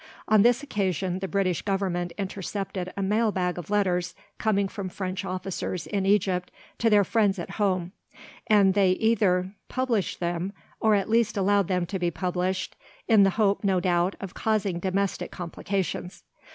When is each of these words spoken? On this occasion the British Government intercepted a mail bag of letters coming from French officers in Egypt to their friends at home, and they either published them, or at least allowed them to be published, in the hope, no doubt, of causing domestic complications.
On 0.27 0.41
this 0.41 0.63
occasion 0.63 1.19
the 1.19 1.27
British 1.27 1.61
Government 1.61 2.11
intercepted 2.17 2.91
a 2.97 3.03
mail 3.03 3.31
bag 3.31 3.59
of 3.59 3.69
letters 3.69 4.15
coming 4.39 4.67
from 4.67 4.89
French 4.89 5.23
officers 5.23 5.85
in 5.85 6.07
Egypt 6.07 6.49
to 6.79 6.89
their 6.89 7.03
friends 7.03 7.37
at 7.37 7.51
home, 7.61 7.91
and 8.47 8.73
they 8.73 8.93
either 8.93 9.53
published 9.69 10.19
them, 10.19 10.53
or 10.79 10.95
at 10.95 11.07
least 11.07 11.37
allowed 11.37 11.67
them 11.67 11.85
to 11.85 11.99
be 11.99 12.09
published, 12.09 12.75
in 13.07 13.21
the 13.21 13.29
hope, 13.37 13.63
no 13.63 13.79
doubt, 13.79 14.15
of 14.19 14.33
causing 14.33 14.79
domestic 14.79 15.29
complications. 15.29 16.23